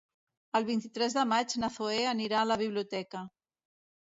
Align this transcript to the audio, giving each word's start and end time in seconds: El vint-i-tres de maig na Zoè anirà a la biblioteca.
El 0.59 0.63
vint-i-tres 0.69 1.17
de 1.17 1.25
maig 1.33 1.53
na 1.65 1.69
Zoè 1.75 1.99
anirà 2.13 2.41
a 2.45 2.49
la 2.53 2.59
biblioteca. 2.63 3.23